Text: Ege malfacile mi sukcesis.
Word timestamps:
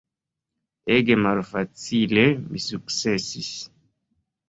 Ege 0.95 1.17
malfacile 1.27 2.25
mi 2.49 2.65
sukcesis. 2.67 3.55